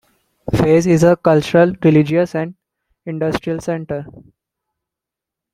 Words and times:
Fez 0.55 0.87
is 0.87 1.03
a 1.03 1.15
cultural, 1.15 1.75
religious 1.83 2.33
and 2.33 2.55
industrial 3.05 3.59
centre. 3.61 4.03